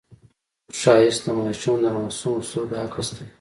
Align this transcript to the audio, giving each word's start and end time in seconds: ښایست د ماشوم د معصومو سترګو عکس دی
ښایست 0.79 1.21
د 1.25 1.27
ماشوم 1.39 1.77
د 1.81 1.85
معصومو 1.97 2.45
سترګو 2.47 2.75
عکس 2.85 3.07
دی 3.15 3.25